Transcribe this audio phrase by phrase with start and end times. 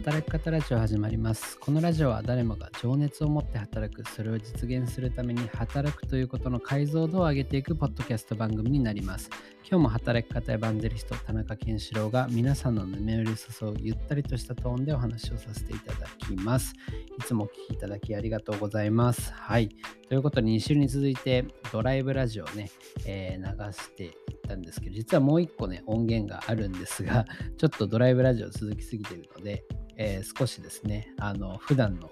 [0.00, 1.58] 働き方ラジオ始まります。
[1.58, 4.02] このラジオは誰もが情熱を持って働く。
[4.08, 9.28] それを実現するために働くということの解像度を上げていくポッドキャスト番組になります。
[9.68, 16.74] 今日も働き方エヴァンゼリスト田中健志郎が皆さんの眠り誘うゆったりとしたトーンでお話をさせていただきます
[17.18, 19.68] いつもお聴きいただきありがとうございますはい
[20.08, 22.68] ということで2週に続いてドライブラジオをね、
[23.06, 24.12] えー、流していっ
[24.48, 27.24] たんですけど、実はもう一個ね、音源があるんですが、
[27.56, 29.64] ちょっとドライブラジオ続きすぎてるので、
[29.96, 32.10] えー、少しですね、あの、普段の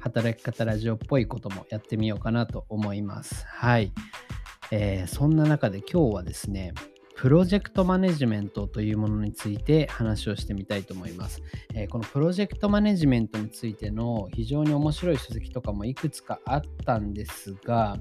[0.00, 3.46] 働き方ラジオっぽいこともやってみようかなと思います。
[3.46, 3.92] はい。
[4.72, 6.72] えー、そんな中で今日はですね、
[7.16, 11.42] プロジェクトマネジメントというものについて話をしてみたいと思います。
[11.74, 17.98] えー、このプロジェクトマネジメントについての非常に面白い書籍とかもいくつかあったんですが、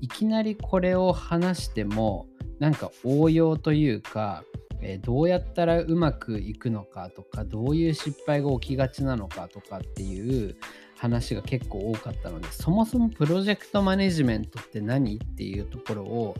[0.00, 2.28] いきなりこれを話しても
[2.60, 4.44] なんか応用というか、
[4.82, 10.56] えー、どうやったらうまくいくのかとかどういう失敗が起きがちなのかとかっていう
[11.00, 16.36] 話が結構多かったのでそもそもプロジェクトマネジメントって何っていうところを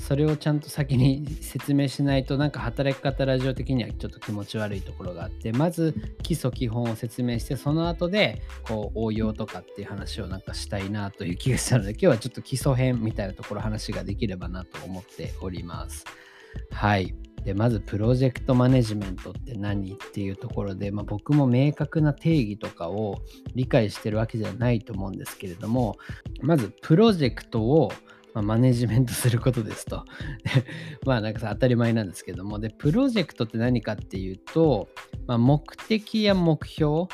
[0.00, 5.94] それをちゃんと先に説明しないとなんか働き方ラジオ的にはちょっと気持ち悪いところがあってまず
[6.24, 16.04] 基礎基本を説明してその後でこう応用とかっていう話をなんかしたいなという気がしたので今日はちょっと基礎編みたいなところ話ができればなと思っております。
[16.72, 17.14] はい。
[17.44, 23.18] でまずプロジェクトマネジメントって何っていうところで、まあ、僕も明確な定義とかを
[23.54, 25.96] 理解してるわけじゃないと思うんですけれども
[26.42, 27.92] まずプロジェクトを
[28.34, 30.04] まあマネジメントすることですと。
[31.04, 34.88] まあなんかさ当たり前なんですけどもでプロジェクトって何かっていうと、
[35.26, 37.06] まあ、目的や目標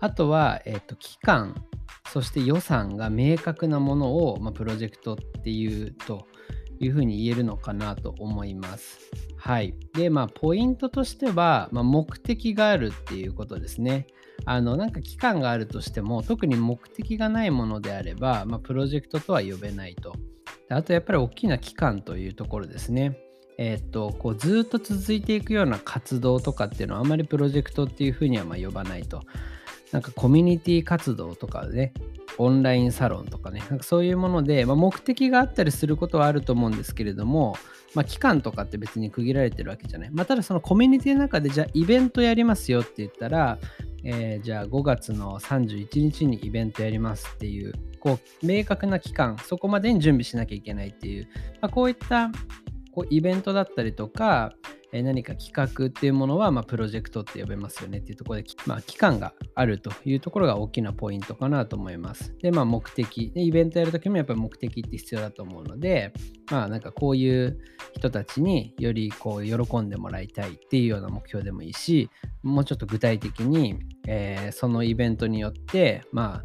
[0.00, 1.64] あとは、えーと、期間
[2.08, 6.26] そして予算が明確なものを、まあ、プロジェクトっていうと
[6.84, 9.00] いうふうに言えるのかなと思います。
[9.36, 9.74] はい。
[9.94, 14.06] で、まあ、ポイントとしては、まあ、目的があるっていうことですね。
[14.44, 20.14] あの、なんか期間があるとしても、特に目的がないものであれば、まあ、プロジェクトとは呼べないと。
[20.68, 23.18] あと、やっぱり大きな期間というところですね。
[23.58, 29.22] え、っと、こうずっと続いていくような活動とかっていうのはあまりプロジェクトっていうふうにはま呼ばないと。
[29.92, 31.92] なんかコミュニティ活動とかね、
[32.38, 37.56] オンラインサロンとかね、なんかそういうもので、まあ、目的があったりすることはあると思うんですけれども、
[37.94, 40.10] まあ、期間とかって別に区切られてるわけじゃない。
[40.10, 43.58] まあ、ただそのコミュニティの中で、じゃあイベントやりますよって言ったら、
[44.04, 51.28] えー、じゃあ5月の31日にイベントやりますっていう、こう、明確な期間、そこまでに準備しなきゃいけないっていう、
[51.60, 52.30] まあ、こういった
[52.92, 54.54] こうイベントだったりとか、
[54.92, 62.36] え何か企画っていうものは、まあ、プロジェクトって呼べますよねっていうところで、まあ、期間があるというところが大きなポイントかなと思います。
[62.42, 63.32] で、まあ、目的。
[63.34, 66.12] イベントやるときもやっぱり目的って必要だと思うので、
[66.50, 67.58] まあ、なんかこういう
[67.94, 72.10] 人たちによりこう喜んでもらいたいっていうような目標でもいいし、
[72.42, 76.42] もうちょっと具体的に、えー、そのイベントによって、ま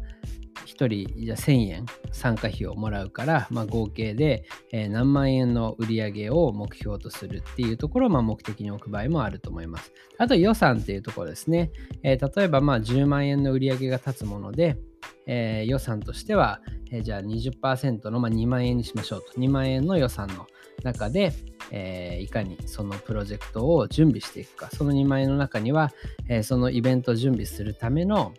[0.66, 9.92] 1人じゃ1000円参加費をもらうから、まあ、合計で、えー、何万円の売り上げを目標とするっていうところを、まあ、目的に置く場合もあると思います。
[10.18, 11.70] あと予算っていうところですね。
[12.02, 14.78] えー、例えばまあ10万円の売り上げが立つもので、
[15.26, 16.60] えー、予算としては、
[16.90, 19.38] えー、じゃあ20%の、まあ、2万円にしましょうと。
[19.38, 20.46] 2万円の予算の
[20.82, 21.32] 中で、
[21.70, 24.70] えー、いかにそのプロジェクトを準備していくか。
[24.70, 25.92] その2万円の中には、
[26.28, 28.32] えー、そのイベントを準備するための、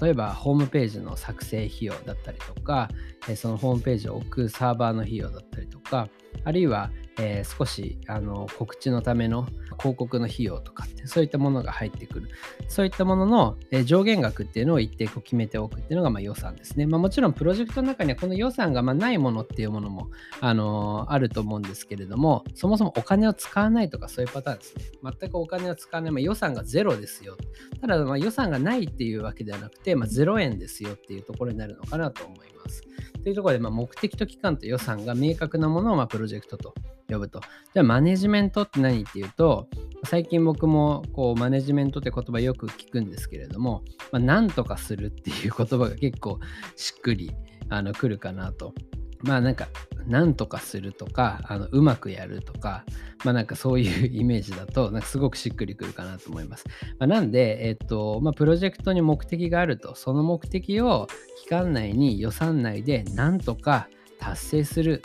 [0.00, 2.88] 例えばホームページの作成費用だったりとか、
[3.36, 6.08] そのホームページを置くサーバーの費用だったりとか、
[6.44, 9.46] あるいは、えー、少しあの告知のための
[9.78, 12.28] 広告の費用とかってそういったものが入ってくる。
[12.68, 20.10] そういったものの、えー、上限額っていうのを一定こう決めておくっていうのがまあ予算ですね、まあ、もちろんプロジェクトの中にはこの予算がまあないものっていうものも、
[20.40, 24.84] あの、あると思うんですけれどもそもそもお金を使わないとかそういうパターンですね。
[25.02, 27.36] 全くお金を使わない、まあ、予算がゼロですよ。
[27.80, 32.82] ただまあ予算がないっていうわけではなくて、まあ、0円ですよっていうところになるのかなと思います。
[33.22, 36.74] というところで、まあ、目的と期間と予算が明確なものをまあプロジェクトと
[37.08, 37.40] 呼ぶと。
[37.74, 39.68] じゃあマネジメントって何っていうと、
[40.04, 46.38] 最近僕もこうマネジメントって言葉よく聞くんですけれども、まあ、なんとかするっていう言葉が結構
[46.76, 47.32] しっくり
[47.68, 48.74] あの来るかなと。
[49.22, 49.68] まあなんか、
[50.06, 52.84] なんとかするとか、あのうまくやるとか、
[53.24, 56.64] まあなんかそういう イメージだと、なんかすごくしっくりくるかなと思います。
[56.98, 61.08] まあ、なんで、えっと、まあプロジェクトに目的があると、その目的を
[61.42, 63.88] 期間内に予算内でなんとか
[64.18, 65.02] 達成する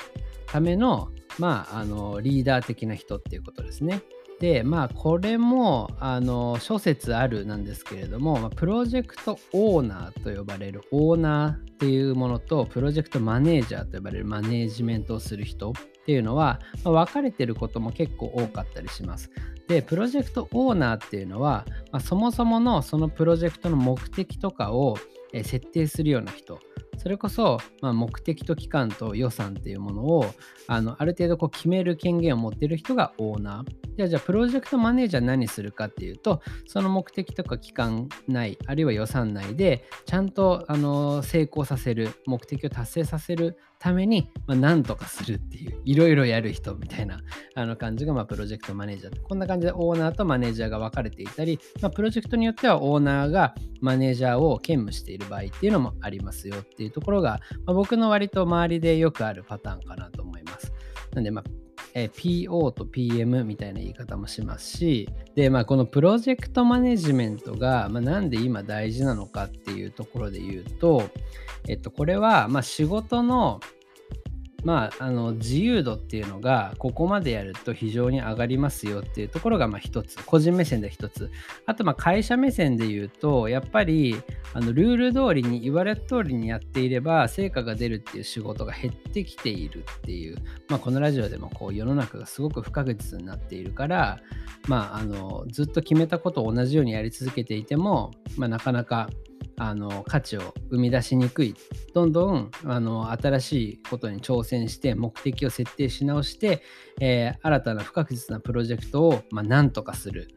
[0.47, 1.09] ための
[1.39, 4.01] まあ、あのリーダー的な人っていうことですね。
[4.45, 15.73] で、まあ、これも、あの、諸説あるなんですけれども、まあ、プロジェクトオーナーと呼ばれるオーナーっていうものと、プロジェクトマネージャーと呼ばれるマネージメントをする人っ
[16.05, 19.31] ていうのは、まあ、分かれてることも結構多かったりします。
[19.67, 24.99] で、プロジェクトオーナーっていうのは、まあ、そもそものそのプロジェクトの目的とかを
[25.33, 26.59] 設定するような人
[27.05, 30.25] それこそ、まあ、目的と期間と予算っていうものを
[30.65, 33.95] あのある程度こう決める権限を持ってる人がオーナー。
[33.95, 47.19] じゃあ、じゃあプロジェクトマネージャー何するかっていうと、その目的とか期間内、あるいは予算内で、ちゃんとあの成功させる、目的を達成させるために、まあ、何とかするっていう、いろいろやる人みたいな
[47.55, 49.21] あの感じが、まあ、プロジェクトマネージャー。
[49.21, 60.71] こんな感じでオーナーとマネージャーが分かれていたり、まあ、プロジェクトによってはオーナーがマネージャーを兼務している場合っていうのもありますよっていうところが、まあ、僕の割と周りでよくあるパターンかなと思います。
[61.13, 61.64] なんで、まあ、
[61.95, 71.09] え PO と PM みたいな言い方もしますし、で、まあ、このプロジェクトマネジメントが、まあ、なんで今大事なのかっていうところで言うと、
[71.69, 73.61] えっと、これは、まあ、仕事の
[74.65, 81.29] まあ、あの自由度っていうのがここまでやると非常に上がりますよっていうところがまあ一つ個人目線で一つ。
[81.67, 84.19] あとまあ会社目線で言うとやっぱり
[84.53, 94.19] あのルール通りに言われた通りにやっていれば成果が出るっていう仕事が減ってきているっていう、まあ、このラジオでもこう世の中がすごく不確実になっているから、
[94.67, 99.09] まあ、あのずっと決めたことを同じようにやり続けていても、まあ、なかなか
[99.57, 101.55] あの価値を生み出しにくい
[101.93, 106.61] どんどんあの新しいことに挑戦して目的を設定し直して、
[106.99, 110.27] えー、新たな不確実なプロジェクトを、まあ、何とかする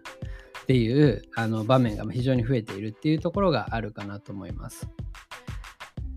[0.62, 4.88] っていうあの場面が非常に増えているっていうところがあるかなと思います。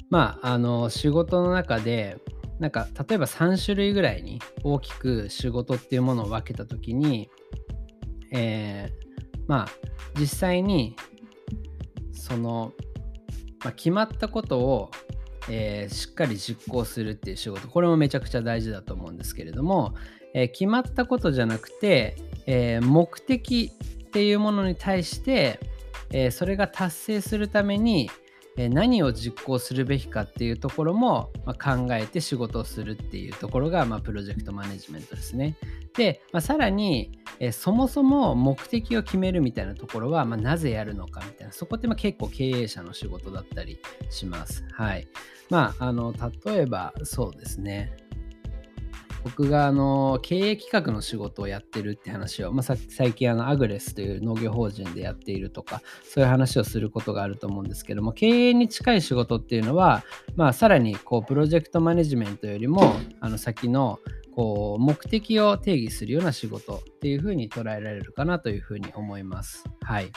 [0.10, 2.18] まあ、あの仕事の中で
[2.60, 7.30] なんか例えば3種類ぐらいに大きく仕事っていうものを分けた時に、
[8.34, 9.68] えー、まあ
[10.20, 10.98] 実際に
[12.12, 12.74] その
[13.64, 14.92] まあ、決まったことを、
[15.50, 17.68] えー、しっかり実行するっていう仕事。
[17.68, 19.96] これもめちゃくちゃ大事だと思うんですけれども、
[20.34, 22.16] えー、決まったことじゃなくて、
[22.46, 23.72] えー、目的
[24.06, 25.60] っていうものに対して、
[26.14, 28.10] えそれが達成するために、
[28.70, 35.56] 何を実行するべきかっていうところも、ま、考えて仕事をするっていうところが、まあ、プロジェクトマネジメントですね。
[35.96, 43.80] で、まあ、さらに、えそもそも目的を決めるみたいなところは、まなぜやるのかみたいな、そこってま結構経営者の仕事だったり
[44.10, 44.66] します。
[44.72, 45.08] はい。
[45.50, 46.14] まあ、あの、
[46.46, 47.92] 例えばそうですね。
[49.24, 60.04] 僕があの経営企画の仕事をやってるって話を、まあ、最近あのアグレスという農業法人でやっているとかそういう話をすることがあると思うんですけども経営に近い仕事っていうのは、
[60.36, 64.00] まあ、さらにこうプロジェクトマネジメントよりもあの先の
[64.36, 69.66] こう目的を定義するような仕事っていうふうに捉えられるかなというふうに思います。
[69.82, 70.12] はい。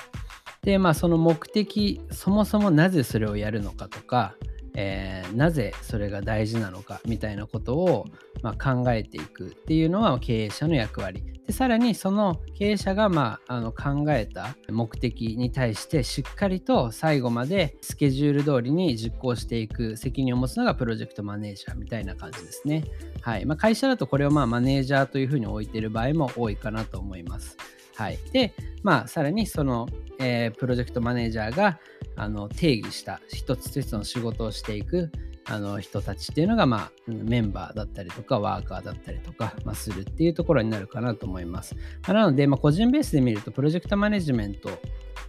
[0.63, 4.35] で、まあその目的、そもそもなぜそれをやるのかとか、
[4.75, 8.07] えー、なぜそれが大事なのかみたいなことを、
[8.43, 22.85] まあ、考えていくっていうのは経営者の役割でさらにその経営者が、まあ、あの考えた目的に対してしっかりと最後までスケジュール通りに実行していく責任を持つのがプロジェクトマネージャーみたいな感じですね。
[23.21, 27.57] はいまあ、会社だとこれをまあマネージャーというふうに置いている場合も多いかなと思います。
[27.97, 28.53] はい、で、
[28.83, 29.89] まあ、さらにその、
[30.19, 31.79] えー、プロジェクトマネージャーが
[32.17, 35.11] あの定義した一つ一つの仕事をしていく
[35.47, 41.77] あの人たちっていうのが、まあ、メンバーだったりとかワーカーだったりとか、まあ、するっていうところになるかなと思います。
[42.07, 44.71] なので、まあ、個人ベースで見るとプロジェクトマネジメント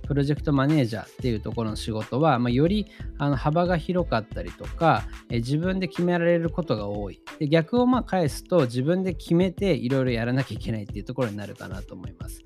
[0.06, 7.20] プロジェクトマネージャーっていうところの仕事は、まあ、よりあの幅が広かったりとか、え自分で決められることが多い。
[7.40, 12.45] で逆をまあ返すと自分で決めていろいろやらなきゃいけないっていうところになるかなと思います。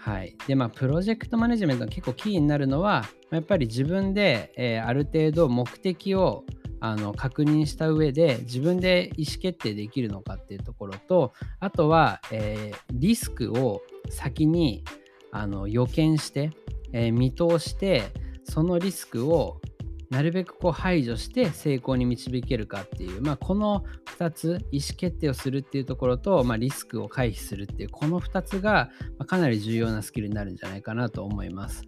[0.00, 0.34] はい。
[0.46, 6.44] で、まあ、プロジェクトマネジメントが結構キーになるのは、やっぱり自分で、えー、ある程度目的を
[6.80, 14.82] あの確認した上で自分で意思決定できるのかっていうところとあとは、えー、リスクを先に
[15.30, 16.50] あの予見して、
[16.92, 18.04] えー、見通して
[18.44, 19.60] そのリスクを
[20.10, 23.84] なるべくこう排除して成功に導けるかっていう、まあ、この
[24.18, 28.90] 2つ意思決定をするっていうところと、まあ、リスクを回避するっていうこの2つが
[29.26, 31.84] かなり重要なスキルになるんじゃないかなと思います。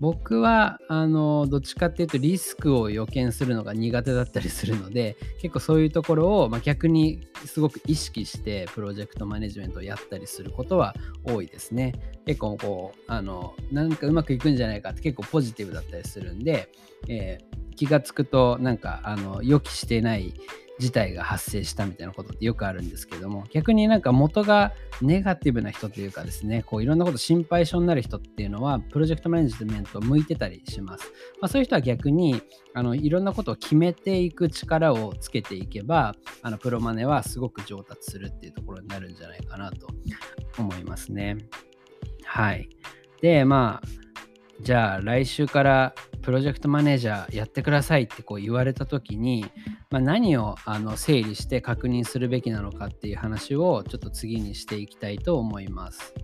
[0.00, 11.92] 僕はあのどっちかっていうとリスクを予見するのが苦手だったりするので結構そういうところを、まあ、逆にすごく意識してプロジェクトマネジメントをやったりすることは多いですね。
[12.26, 16.72] 結構こうあのなんかうまくいくんじゃないかって結構ポジティブだったりするんで、
[17.08, 20.34] えー気がつくとなんかあの予期してない
[20.80, 24.72] 事態が発生したみたいなことってよくあるんですけども逆になんか元が
[25.02, 32.40] ネガティブな人というかですねこういろんなこと心配性になる人っていうのはプロジェクトマネジメントを向いてたりします、まあ、そういう人は逆に
[32.72, 39.88] あのいろんなことを決めていく力をつけていけばあのプロマネはすごく上達するっていうところになるんじゃないかなと
[40.58, 41.36] 思いますね。
[42.24, 42.68] はい。
[43.20, 43.99] でまあ
[44.62, 49.46] じゃあ来週からプロジェクトマネージャーやってくださいってこう言われた時に、
[49.90, 56.14] まあ、何をあの整理して確認するべきなのかっていう話をちょっと次にしていきたいと思います。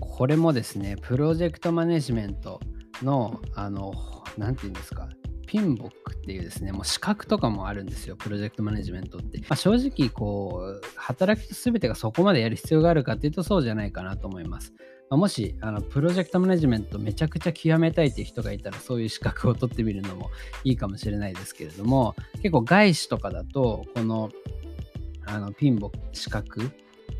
[0.00, 2.60] これもですね、プロジェクトマネジメント
[3.02, 3.92] の、あの、
[4.38, 5.08] なんて言うんですか、
[5.46, 9.38] ピンボックっていうですね、もう資格とかもあるんですよ、プロジェクトマネジメントって。
[9.40, 14.72] まあ、正直、こう、働きと全てがそこまでやる必要があるかっていうとそうじゃないかなと思います。
[15.16, 20.30] もしあのプロジェクトマネジメントめちゃくちゃ極めたいっていう人がいたらそういう資格を取ってみるのも
[20.62, 24.30] いいかもしれないですけれども結構外資とかだとこの
[25.26, 26.70] あのピンボ資格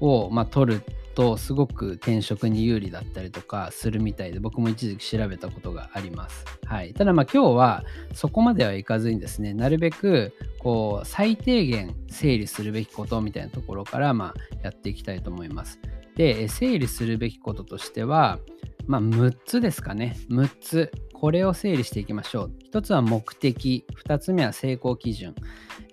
[0.00, 0.82] を、まあ、取る
[1.14, 6.44] とすごく転職に有利だったりとかするみたいで僕も一時期調べたことがあります。
[6.66, 15.78] はい、ただまあ今日はそこまではいかずにですねなるべくこう最低限整理するべきことみたいなところからまやっていきたいと思います。
[16.20, 18.38] で、整理するべきこととしては、
[18.86, 20.18] まあ、6つですかね。
[20.28, 20.92] 6つ。
[21.14, 22.52] これを整理していきましょう。
[22.72, 25.34] 1つは目的、2つ目は成功基準、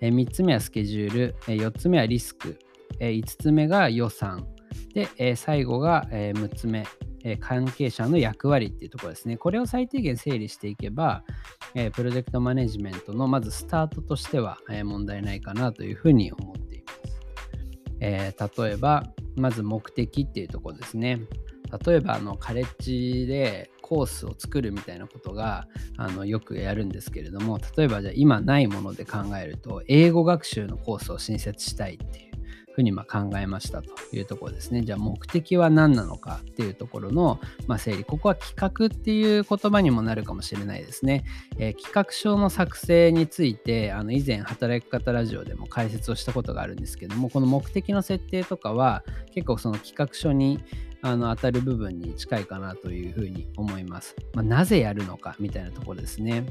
[0.00, 2.58] 3つ目はスケジュール、4つ目はリスク、
[2.98, 4.46] 5つ目が予算、
[4.94, 6.86] で、え最後がえ6つ目、
[7.24, 9.36] え関係者の役割っていうところですね。
[9.36, 11.24] これを最低限整理していけば、
[11.74, 17.20] えプロジェクトマネジメントのまずスタートとしてはえ問題ないかなというふうに思っています。
[18.00, 19.04] え、例えば、
[19.36, 21.20] まず目的っていうところですね。
[21.84, 25.66] 例えばあのカレッジでコースを作るみたいなことが
[25.96, 32.27] あのよくやるんですけれども例えばじゃあ今ないもので考えると英語学習のコースを新設したいっていう
[32.78, 34.82] ふうにま考えましたというところですね。
[34.82, 38.04] じゃあ目的は何なのかっていうところの、ま整理。
[38.04, 41.24] ここは企画っていう言葉にもなるかもしれないですね。
[41.58, 49.02] えー、企画書の作成についてあの以前働き方ラジオでも解説をしたことがあるんですけどもこの目的の設定とかは
[49.34, 50.60] 結構その企画書に
[51.02, 54.16] あの当たる部分に近いかなというふうに思います。
[54.34, 56.46] まあ、なぜやるのかみたいなところですね。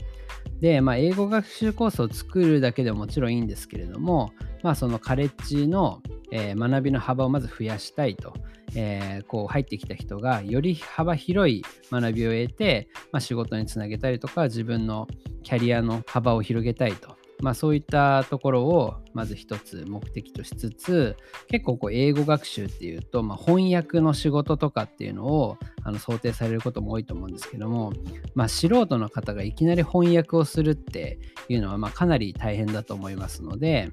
[0.62, 4.32] で、まあ、英語学習コースを作るだけでももちろんいいんですけれども、
[4.64, 6.02] まあ、そのカレッジの
[6.32, 8.34] えー、学びの幅をまず増やしたいと、
[8.76, 15.08] えー、こう入ってきた人がより幅広い学びを得て、まあ、仕事につなげたりとか自分の
[15.44, 21.16] キャリアの幅を広げたいと、まあ、そういったところをまず一つ目的としつつ
[21.48, 27.94] 結構こう英語学習っていうと、まあ、翻訳の仕事とかっていうのをあの想定されることも多いと思うんですけども、
[28.34, 33.92] まあ、素人の方がいきなり翻訳をするっていうのはまかなり大変だと思いますので、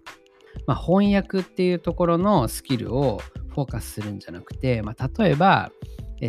[0.67, 3.21] まあ、翻訳っていうところのスキルを
[3.51, 5.71] フォーカスするんじゃなくて、まあ、例えば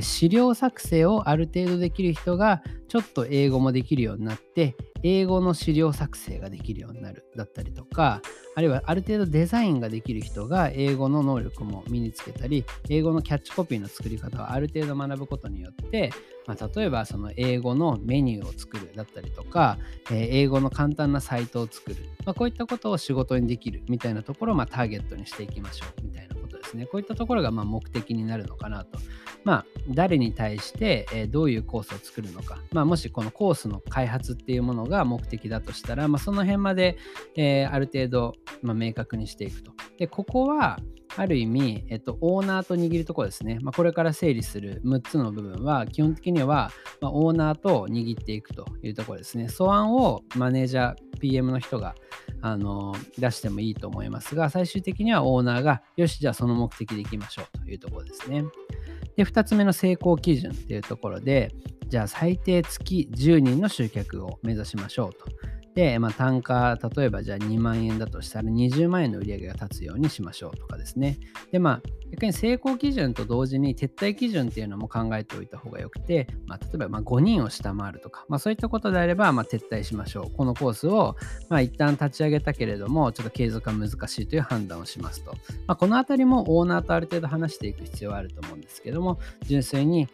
[0.02, 8.22] 資料作成をある程度できる人がちょっと英語もできるようになって英語の資料作成ができるようになるだったりとか
[8.56, 16.12] あるいはある程度デザインができる人が英語の能力も身につけたり英語のキャッチコピーの作り方をある程度学ぶことによって
[16.48, 19.78] まあ、例えばその英語のメニューを作るだったりとか、
[20.12, 26.36] え、英語の簡単なサイトを作る、まあ、こういったことを仕事にできるみたいなところをまターゲットにしていきましょうみたいな
[26.66, 26.86] ですね。
[26.86, 29.00] こういったところがま目的になるのかなと。
[29.44, 36.98] まあ、誰に対して、え、どういうコースを作るのか、まあ、もしこのコースの開発っていうものが目的だとしたら、まあ、その辺まで、
[37.36, 39.72] え、ある程度、まあ、明確にしていくと。
[39.98, 40.80] で、ここは、
[41.18, 43.60] ある意味、えっと、オーナーと握るところですね。
[43.62, 49.48] まあ、これから整理する6つの部分は、基本的には、まあ、オーナーと握っていくというところですね。
[49.48, 51.96] 素案をマネージャー、PM の人が
[52.48, 58.44] あの出してもいいと思いますが、最終的にはオーナーが、よし、じゃあその目的でいきましょうというところですね。
[59.16, 61.56] で、2つ目の成功基準っていうところで、
[61.88, 65.26] じゃあ最低月10人の集客を目指しましょうと。
[65.76, 71.20] で、まあ、単価、例えばじゃあ2万円だとしたら20万円の売り上げが立つようにしましょうとかですね。
[71.52, 80.32] で、まあ、逆に成功基準と同時に撤退基準っていうのも考えておいた方がよくて、まあ、例えばま5人を下回るとか、まあ、そういったことであればま撤退しましょう。
[80.32, 81.18] このコースを
[81.50, 85.32] まあ一旦立ち上げたけれども、ちょっと継続が難しいという判断をしますと。
[85.68, 90.08] まあ、このあたりもオーナーとある程度話していく必要はあると思うんですけども、純粋に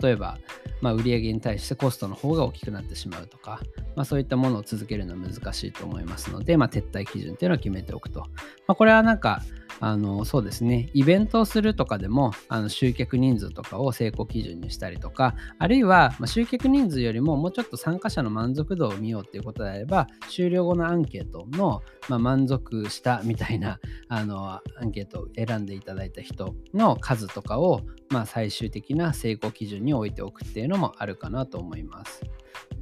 [0.00, 0.38] 例えば、
[0.80, 3.60] まあ、売上に対してコストの方が大きくなってしまうとか、
[3.96, 8.20] まあ、そういったものを続けるのは難しいと思いますので、まあ、撤退基準っていうのを決めておくと。
[8.20, 8.26] ま
[8.68, 9.42] あ、これはなんか、
[9.80, 32.22] あのそうですね、イベントをするとかでもあの集客人数とかを成功基準にしたりとか、あるいは、ま、集客人数よりももうちょっと参加者の満足度を見ようっていうことであれば、終了後のアンケートの、ま、満足したみたいな あのアンケートを選んでいただいた人の数とかを、ま、最終的な成功基準に置いておくっていうのもあるかなと思います。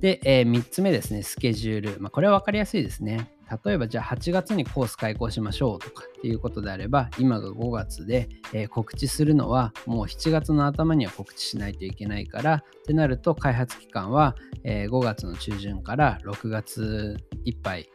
[0.00, 2.00] で、えー、3つ目ですね、スケジュール。
[2.00, 3.35] まあ、これは分かりやすいですね。
[3.64, 14.34] 例えばじゃあ8月にコース開講しましょうとかっていうことであれば今が5月で、えー、告知するのはもう7月の頭には告知しないといけないからってなると開発期間は、
[14.64, 17.88] えー、5月の中旬から6月いっぱい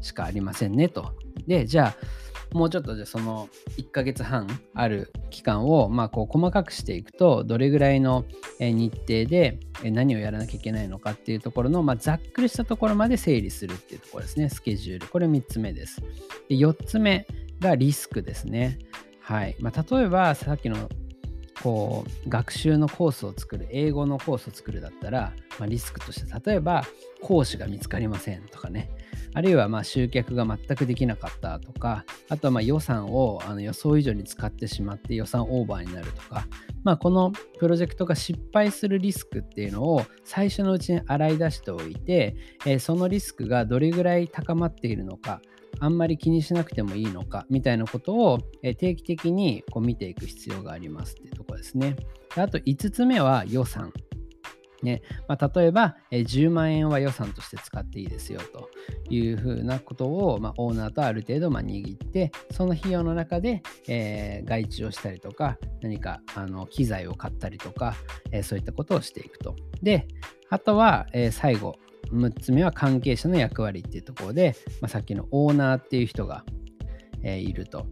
[0.00, 1.12] しかありませんねと。
[1.46, 1.96] でじゃあ
[2.54, 8.24] もうちょっとじゃその1ヶ月半ある期間をまあこう細かくしていくとどれぐらいの
[8.60, 14.48] 日程で何をやらなきゃいけないのかっていうところの、まあ、ざっくりしたところまで整理するっていうところですね。
[14.48, 15.08] スケジュール。
[15.08, 16.00] これ3つ目です。
[16.48, 17.26] で4つ目
[17.58, 18.78] がリスクですね。
[19.20, 19.56] はい。
[19.58, 20.88] まあ、例えばさっきの
[21.60, 26.84] こう学習のコースを作る英語のコースを作るだったら、まあ、リスクとして例えば
[27.20, 28.90] 講師が見つかりませんとかね。
[29.34, 36.46] あるいはまあ集客が全くできなかったとか、あとはま予算をあの予想以上に使ってしまって予算オーバーになるとか、
[36.84, 45.40] まあ、このプロジェクトが失敗するリスクっていうのを最初のうちに洗い出しておいて、えー、そのリスクがどれぐらい高まっているのか、
[45.80, 51.96] あんまり気にしなくてもいいのかみたいなことを定期的にこう見ていく必要がありますっていうところですね。
[52.36, 53.92] あと5つ目は予算。
[54.82, 58.68] ねまあ、例えば、え10万円は予算として使っていいですよと
[59.08, 67.94] いうふうなことを、まあ、オーナーとある程度、まあ、握って、その費用の中で、えー、外注をしたりとか、何かあの機材を買ったりとか、
[68.30, 69.56] えー、そういったことをしていくと。
[69.82, 70.06] で、
[70.50, 71.76] あとは、えー、最後、
[72.12, 76.44] 6つ目は関係者の役割っていうところで、まあ、さっきのオーナーっていう人が、
[77.22, 77.86] えいると。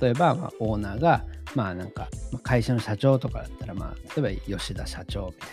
[0.00, 1.24] 例えば、まあ、オーナーが、
[1.54, 2.08] まあなんか、
[2.42, 5.48] 会社の社長とかだったら、まあ、例えば吉田社長みたい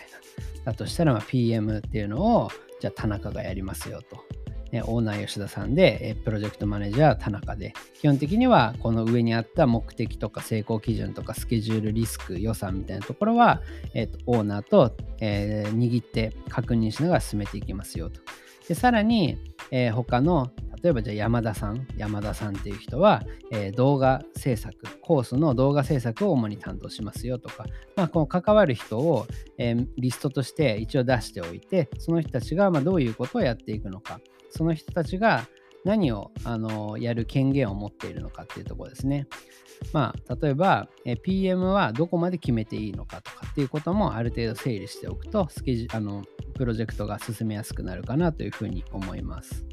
[0.65, 0.71] な。
[0.71, 2.49] だとしたら、まあ、PM っていうのを、
[2.79, 4.23] じゃあ田中がやりますよと。
[4.85, 13.61] オーナー吉田さんで、プロジェクトマネージャー田中で、基本的にはこの上にあった目的とか成功基準とかスケジュール、リスク、予算みたいなところは、
[13.93, 18.21] えーと、オーナーと、えー、握って確認しながら進めていきますよと。
[18.67, 19.37] でさらに、
[19.71, 20.49] えー、他の
[20.83, 29.25] 例えばじゃあ山田さん、山田さんっていう人は、えー、動画制作、コースの動画制作を主に担当しますよとか、まあ、この関わる人を、
[29.57, 34.19] えー、リストとして一応出しておいて、その人たちがまどういうことをやっていくのか、
[34.49, 35.47] その人たちが
[35.85, 39.27] 何をあのやる権限を持っているのかっていうところですね。
[39.93, 46.23] まあ、例えば、え PM はどこまで決めていいのかとかっていうこともある程度整理しておくと、スケジあの
[46.55, 49.65] プロジェクトが進めやすくなるかなというふうに思います。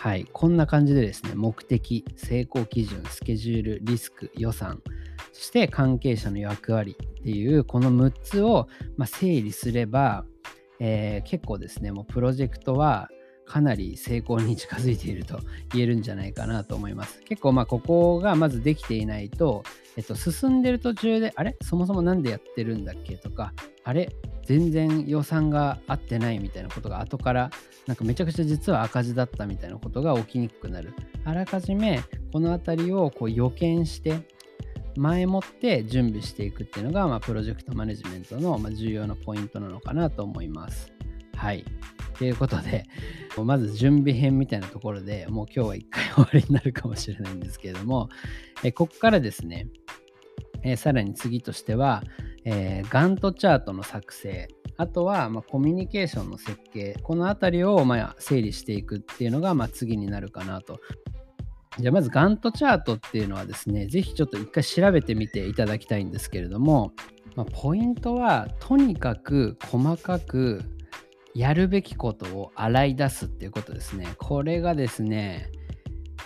[0.00, 4.80] はい、こんな感じでですね、目的、成功基準、スケジュール、リスク、予算、
[5.34, 10.24] そして関係者の役割っていう、この6つを、ま整理すれば、
[10.78, 13.10] えー、結構ですね、もうプロジェクトは
[13.50, 15.40] かなり成功に近づいていると
[15.74, 17.20] 言えるんじゃないかなと思います。
[17.22, 19.64] 結構まあここがまずできていないと、
[19.96, 21.56] えっと、進んでる途中で、あれ？
[21.60, 24.08] そもそも何でやってるんだっけとか、あれ？
[24.44, 27.50] 全然予算が合ってないみたいなことが後から
[27.88, 30.94] なんかめちゃくちゃ実は赤字だったみたいなことが起きにくくなる。
[31.24, 34.20] あらかじめこの辺りをこう予見して
[34.96, 40.92] 前もって準備していくっていうのが、まあ、プロジェクトマネジメントの、重要なポイントなのかなと思います。
[41.40, 41.64] はい。
[42.18, 42.84] ということで、
[43.42, 48.10] まず準備編みたいなところでもう今日は一回終わりになるかもしれないんですけれども、
[48.62, 49.68] えここからですね、
[50.62, 52.02] えさらに次としては、
[52.44, 60.78] えー、ガントチャートの作成、あとは、まあ、コミュニケーションの設計、このあたりを、まあ、整理していくっていうのが、まあ、次になるかなと。
[61.78, 66.92] じゃあまずガントチャートっていうのはですね、ぜひちょっと一回調べてみていただきたいんですけれども、
[67.34, 70.62] まあ、ポイントはとにかく細かく
[71.34, 74.08] やるべきことを洗い出すっていうことですね。
[74.18, 75.50] これがですね、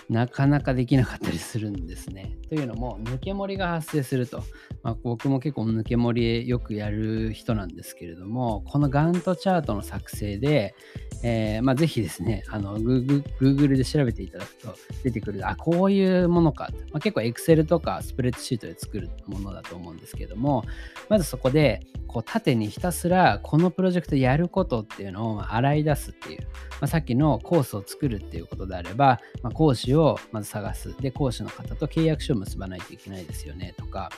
[0.09, 2.37] なかなかできなかったりするんですね。
[2.49, 4.43] というのも、抜け盛りが発生すると。
[4.83, 10.75] まあ、僕も結構抜け盛りよくやる人なんですけれども、このガントチャートの作成で、
[11.23, 16.69] えー、まあ、ぜひですね、あの Google, で調べていただくと出てくる、あ、こういうものか。
[16.91, 20.65] まあ、結構 Excel とかスプレッドシートで作るものだと思うんですけども、
[21.09, 26.47] まずそこで、こう縦にひたすらこのプロジェクトやることっていうのを洗い出すっていう、ま
[26.81, 30.95] あ、さっきのコースを作るっていうことであれば、まあ、講師ををまず探す。
[30.97, 34.09] で、講師の方と契約書を結ばないといけないですよねとか、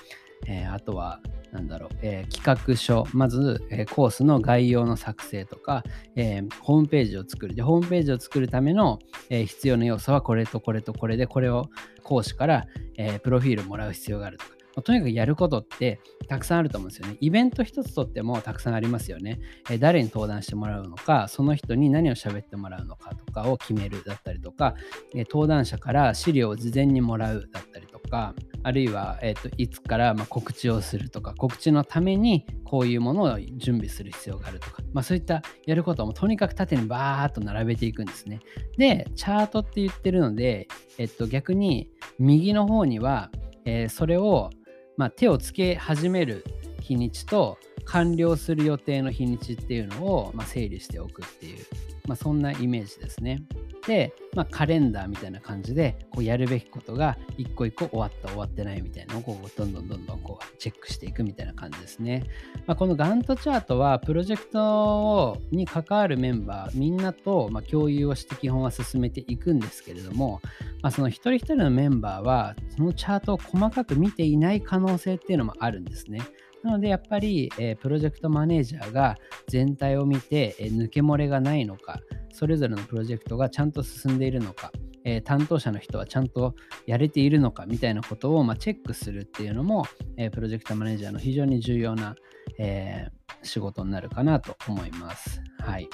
[0.46, 1.20] えー、あとは、
[1.52, 5.84] なんだろう、えー、企画書、まず、えー、コースの概要の作成とか、
[6.16, 7.56] え、ホームページを作る。
[7.56, 11.70] で、ホームページを作るための、え必要な要素はこれとこれとこれで、これを
[12.04, 14.57] 講師から、えプロフィールもらう必要があるとか。
[14.82, 17.18] とにかくやることってたくさんあると思うんですよね。
[17.20, 19.40] イベント一つとってもたくさんありますよね。
[19.70, 24.76] え誰に登壇してもらうのか、その人に何を喋ってもらうのかとかを決めるだったりとか、
[25.16, 38.40] え登壇者から資料を事前にもらうだったりとか、あるいは、えーと、いつからま告知をするとか、告知のためにこういうものを準備する必要があるとか、まあ、そういったやることもとにかく縦にバーッと並べていくんですね。
[38.78, 43.32] で、チャートって言ってるので、えっと、逆に右の方には、
[43.66, 44.50] えー、それを
[44.98, 46.44] まあ、手をつけ始める
[46.82, 51.66] 日にちと完了する予定の日にちっていうのを、まあ、整理しておくっていう、
[52.08, 53.44] まあ、そんなイメージですね。
[53.88, 62.26] で、まあ、カレンダーみたいな感じでこうやるべきことが一個一個終わった終わってないみたいなのをこうどんどんどんどんこうチェックしていくみたいな感じですね。
[62.68, 70.42] まあ、このガントチャートはプロジェクトに関わるメンバーみんなとま共有をして基本は進めていくんですけれども、
[70.82, 76.22] まあ、その一人一人のメンバーはそのチャートを細かく見ていない可能性っていうのもあるんですね。
[76.64, 79.16] なのでやっぱり、え、プロジェクトマネージャーが
[79.48, 82.00] 全体を見て、え、抜け漏れがないのか、
[82.32, 84.72] それぞれのプロジェクトがちゃんと進んでいるのか、
[85.04, 89.86] え、担当者の人はちゃんとやれているのかみたいなことを、ま、チェックするっていうのも、
[90.18, 92.16] え、プロジェクトマネージャーの非常に重要な、
[92.58, 93.08] え、
[93.44, 95.42] 仕事になるかなと思います。
[95.60, 95.88] はい。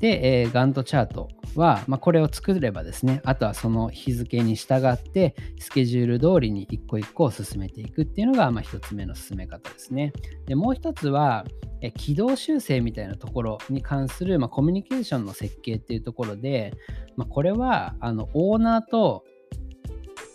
[0.00, 10.12] で、えー、ガントチャートは、まあ、これを作ればですね、あとはその日付に従って、スケジュール通りに一個一個を進めていくっていうのが、まあ、一つ目の進め方ですね。
[10.46, 11.44] で、もう一つは、
[11.80, 16.74] え軌道修正みたいなところに関する、まあ、コミュニケーションの設計っていうところで、
[17.16, 19.24] まあ、これはあのオーナーと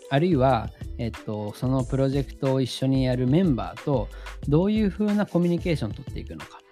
[0.09, 4.07] あるいは、えっと、そのプロジェクトを一緒にやるメンバーと
[4.47, 6.62] どういうふうなコミュニケーションを取っていくのか。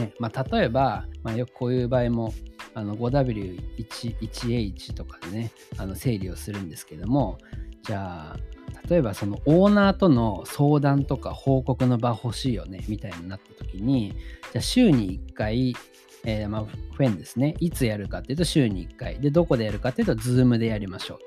[0.00, 2.32] ねまあ、例えば、まあ、よくこういう場合も
[2.74, 7.38] あの 5W1H とかでねあの整理をするんですけども
[7.82, 8.36] じゃあ
[8.88, 14.14] 例えばそのオーナーとの相談とか報告の場欲しいよねみたいになった時に
[14.52, 15.74] じゃあ週に1回
[16.24, 17.54] えー、まあ、 When ですね。
[17.60, 19.20] いつやるかっていうと週に1回。
[19.20, 21.24] で、どこでやるかっていうと、 Zoom でやりましょうと。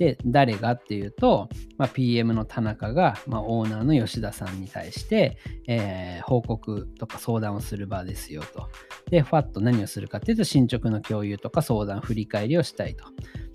[0.00, 5.36] で、誰がっていうと、まあ、PM の田中が、まあ、オーナーの吉田さんに対して、
[5.68, 8.70] えー、報告とか相談をする場ですよと。
[9.10, 13.04] で、ファッと何をするかっていうと、進捗の共有とか相談、振り返りをしたいと。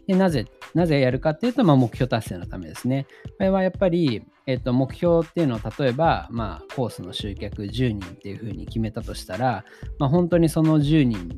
[0.05, 3.07] でなぜ、なぜやるかっていうと、まあ、目標達成のためですね。
[3.23, 9.65] これはやっぱり、えっと、目標っていうのを例えば、まあ、コースの集客10人っていうふうに決めたとしたら、
[9.97, 11.35] まあ、本当にその10人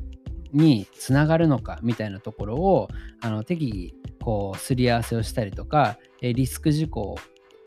[0.52, 2.88] につながるのかみたいなところを
[3.20, 7.16] あの適宜こうすり合わせをしたりとか、リスク事項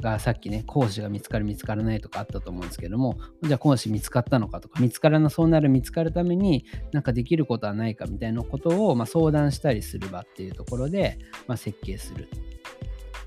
[0.02, 12.28] がさっきね、講師が見つかる見つからないとかあったと思うんですけども、じゃあ講師見つかったのかとか、見つからなそうなる見つかるためになんかできることはないかみたいなことを、まあ、相談したりする場っていうところで、まあ、設計する。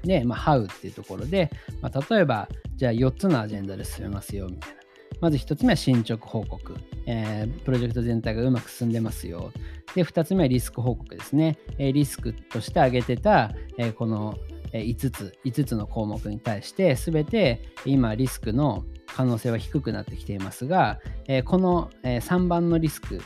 [0.03, 4.84] で、まあ、How っていうところで、まあ、例えば、じゃあ4つのアジェンダで進めますよみたいな。
[5.21, 6.75] まず1つ目は進捗報告、
[7.07, 9.53] えー、プロジェクト全体がうまく進んでますよ。
[9.95, 11.59] で、2つ目はリスク報告ですね。
[11.79, 14.37] えー、リスクとして挙げてた、えー、この
[14.73, 23.21] 5つ、5つの項目に対して、すべて今リスクの可能性は低くなってきていますが、えこの3番のリスク、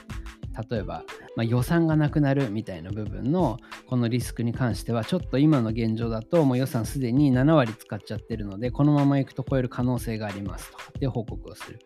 [0.71, 1.05] 例えば、
[1.37, 11.79] まあ、予算がなくなるみたいな部分のこのリスクに関してはちょっと今の現状だともう予算すでに7割使っちゃってるのでこのままいくと超える可能性がありますとかって報告をする。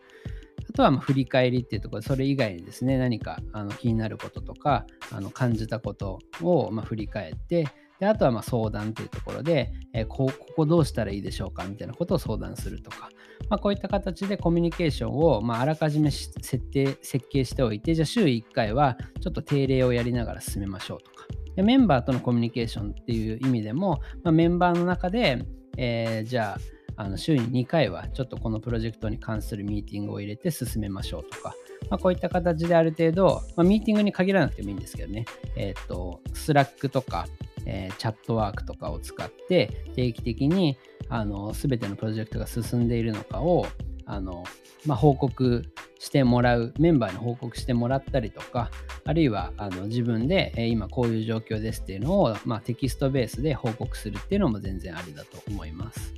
[0.69, 7.67] あとはま振り返りっていうところで、それ以外にですね、何かあの気になることとか、あの感じたことをま振り返って、
[7.99, 13.09] であとはま相談っていうところで、え、ここどうしたらいいでしょうかみたいなことを相談するとか、
[13.49, 25.45] まあ、こういった形でコミュニケーションを、まあ、あらかじめ設定、設計しておいて、じゃあ週1回はちょっと定例をやりながら進めましょうとか、でメンバーとのコミュニケーションっていう意味でも、まあ、メンバーの中で、
[25.77, 31.55] えー、じゃあ、あの週に2回はちょっとこのプロジェクトに関するミーティングを入れて進めましょうとか、
[31.89, 37.25] まあ、こういった形である程度、まあ、ミーティングに限らなくてもいいんですけどね、えっ、と、 Slack とか、
[37.65, 40.77] えー、 Chatwork とかを使って定期的に
[41.13, 43.67] あの全てのプロジェクトが進んでいるのかを
[44.05, 44.43] あの、
[44.87, 45.63] まあ、報告
[45.99, 48.71] してもらうメンバーに報告してもらったりとか
[49.05, 56.15] あるいはあの自分で、え、今こういう状況ですっていうのを、まあ、テキストベースで報告するっていうのも全然ありだと思います。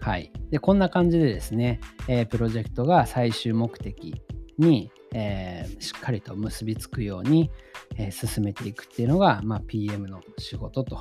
[0.00, 0.30] はい。
[0.50, 4.20] で、こんな感じでですね、え、プロジェクトが最終目的
[4.58, 7.50] に、えー、しっかりと結びつくように、
[7.96, 10.98] え、進めていくっていうのが、まあ、PM の仕事と、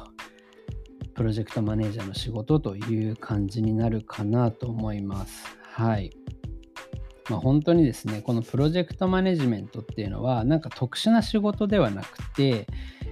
[1.19, 5.43] プロジェクトマネージャーの仕事という感じになるかなと思います。
[5.73, 6.11] はい。
[7.29, 12.67] まあ、本当にですね、このプロジェクトマネジメントっていうのは、なんか特殊な仕事ではなくて、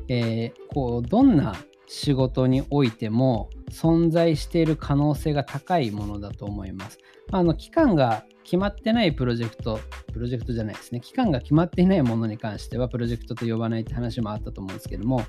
[0.08, 7.00] えー、こうどんな仕事においても存在している可能性が高いものだと思います。
[7.34, 9.82] あの期間が決まってないプロジェクト、
[10.14, 15.24] プロジェクトじゃないですね、期間が決まっていないものに関してはプロジェクトと呼ばないって話もあったと思うんですけども、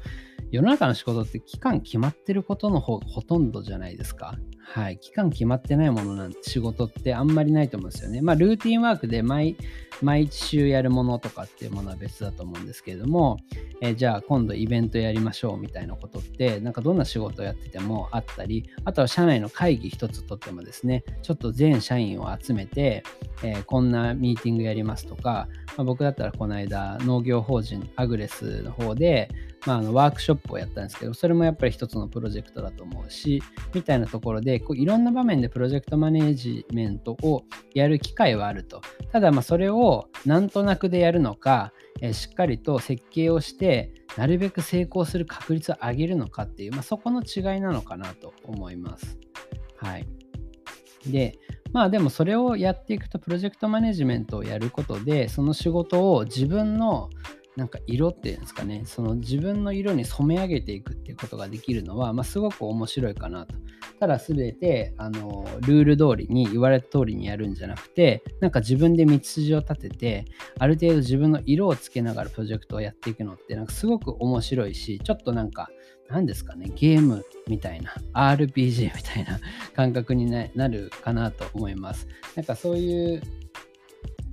[0.50, 4.36] 世の中の仕事って期間決まってることの方がほとんどじゃないですか。
[4.60, 4.98] はい。
[4.98, 8.20] 期間決まってないものなんて仕事ってあんまりないと思うんですよね。
[8.20, 9.56] まあ、ルーティンワークで毎
[10.02, 13.38] 毎週やるものとかっていうものは別だと思うんですけれども、
[13.80, 23.02] え、じゃあ今度イベントやりましょうみたいなことって、なんかどんな仕事をやっててもあったり、あとは社内の会議一つとってもですね、ちょっと全社員を集めて、
[23.42, 29.28] えー、こんなミーティングやりますとか、まあ、僕だったらこの間農業法人アグレスの方で、
[29.68, 33.42] まあ、あのワークショップをやったんですけど、それもやっぱり一つのプロジェクトだと思うし、
[33.74, 38.80] みたいなところで、こういろんな場面でプロジェクトマネージメントをやる機会はあると。
[39.12, 49.18] ただ、まあそれをなんとなくでやるのか、えしっかりと設計をして、なるべく成功する確率を上げるのかっていう、まあ、そこの違いなのかなと思います。
[49.76, 50.08] はい。
[51.06, 51.38] で、
[51.72, 57.10] まあでもそれをやっていくとプロジェクトマネジメントをやることでその仕事を自分の
[57.58, 63.56] なんか色っていうんですかね、その自分の色に染め上げていくっていうことができるのは、まあ、すごく面白いかなと。
[63.98, 70.24] ただ全てあのルール通りに言われた通りにやるんじゃなくて、なんか自分で道筋を立てて、
[70.60, 75.68] ある程度自分の色をつけながらプロジェクトをやっていくのって、なんかすごく面白いし、ちょっとなんか、
[76.08, 79.40] 何ですかね、ゲームみたいな、RPG みたいな
[79.74, 82.06] 感覚になるかなと思います。
[82.36, 83.22] なんかそういう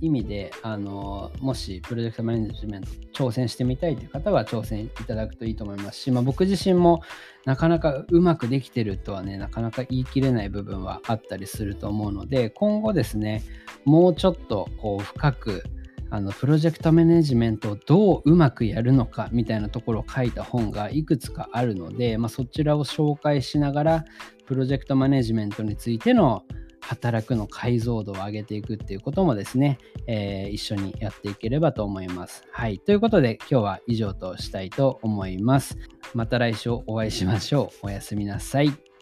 [0.00, 7.02] 意味で、あのもしプロジェクトマネジメント挑戦してみたいという方は挑戦いただくといいと思いますし、まあ、僕自身も
[7.44, 13.42] なかなかうまくできてるとはね、なかなか言い切れない部分はあったりすると思うので、今後ですね、
[13.84, 15.62] もうちょっとこう深く
[16.10, 24.04] あのプロジェクトマネジメントをどううまくやるのかみたいなところを書いた本がいくつかあるので、まあ、そちらを紹介しながら
[24.46, 26.44] プロジェクトマネジメントについての
[26.86, 32.44] 働くの解像度を上げていくっていうこともですね、えー、一緒にやっていければと思います。
[32.52, 32.78] はい。
[32.78, 35.76] ということで今日は以上としたいと思います。
[36.14, 37.86] また来週お会いしましょう。
[37.86, 38.95] おやすみなさい。